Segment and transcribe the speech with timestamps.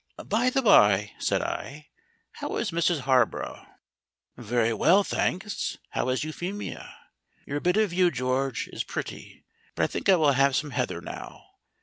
[0.25, 1.89] "By the bye," said I,
[2.31, 3.67] "how is Mrs Harborough?"
[4.35, 5.77] "Very well, thanks.
[5.91, 6.97] How is Euphemia?
[7.45, 9.45] Your bit of view, George, is pretty,
[9.75, 11.45] but I think I will have some heather now.